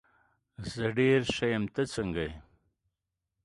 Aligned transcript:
زه 0.73 0.85
ډېر 0.97 1.19
ښه 1.35 1.45
یم، 1.51 1.63
ته 1.73 1.81
څنګه 1.95 2.21
یې؟ 2.27 2.33